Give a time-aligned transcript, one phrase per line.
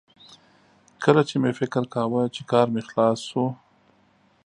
[1.03, 3.45] کله چې مې فکر کاوه چې کار مې خلاص شو